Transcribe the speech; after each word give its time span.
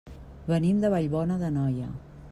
Venim 0.51 0.79
de 0.85 0.91
Vallbona 0.95 1.39
d'Anoia. 1.45 1.95